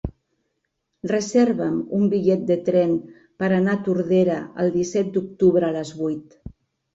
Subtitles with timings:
[1.09, 2.95] Reserva'm un bitllet de tren
[3.43, 6.35] per anar a Tordera el disset d'octubre a les vuit.